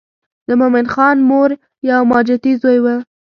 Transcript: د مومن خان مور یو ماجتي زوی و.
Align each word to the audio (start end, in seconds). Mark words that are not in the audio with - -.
د 0.47 0.49
مومن 0.59 0.85
خان 0.93 1.17
مور 1.29 1.49
یو 1.91 2.01
ماجتي 2.11 2.53
زوی 2.61 2.79
و. 2.81 2.85